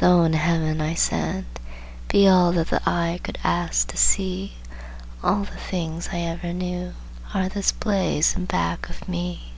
[0.00, 1.44] "Though in Heaven," I said,
[2.08, 4.54] "be all That the eye could ask to see,
[5.22, 6.94] All the things I ever knew
[7.34, 9.52] Are this blaze in back of me."